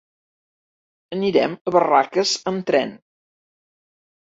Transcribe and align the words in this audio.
Anirem 1.19 1.55
a 1.59 1.75
Barraques 1.77 2.35
amb 2.55 2.67
tren. 2.75 2.99